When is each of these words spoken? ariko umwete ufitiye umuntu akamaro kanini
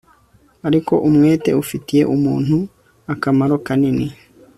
ariko 0.67 0.93
umwete 1.09 1.49
ufitiye 1.63 2.03
umuntu 2.15 2.57
akamaro 3.13 3.55
kanini 3.67 4.07